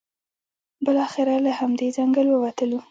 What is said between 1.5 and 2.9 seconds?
همدې ځنګل ووتلو.